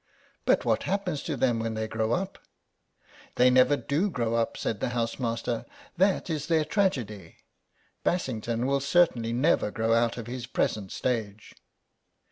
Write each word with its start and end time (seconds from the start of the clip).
"But 0.45 0.65
what 0.65 0.81
happens 0.89 1.21
to 1.25 1.37
them 1.37 1.59
when 1.59 1.75
they 1.75 1.87
grow 1.87 2.11
up?" 2.13 2.39
"They 3.35 3.51
never 3.51 3.77
do 3.77 4.09
grow 4.09 4.33
up," 4.33 4.57
said 4.57 4.79
the 4.79 4.89
housemaster; 4.97 5.63
"that 5.95 6.27
is 6.27 6.47
their 6.47 6.65
tragedy. 6.65 7.35
Bassington 8.03 8.65
will 8.65 8.79
certainly 8.79 9.31
never 9.31 9.69
grow 9.69 9.93
out 9.93 10.17
of 10.17 10.25
his 10.25 10.47
present 10.47 10.91
stage." 10.91 11.53